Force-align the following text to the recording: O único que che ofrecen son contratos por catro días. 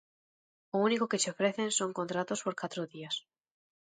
O 0.75 0.77
único 0.87 1.09
que 1.09 1.19
che 1.21 1.31
ofrecen 1.35 1.69
son 1.77 1.97
contratos 1.99 2.39
por 2.45 2.53
catro 2.61 2.81
días. 2.93 3.15